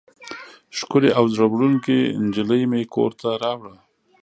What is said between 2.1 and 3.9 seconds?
نجلۍ مې کور ته راوړه.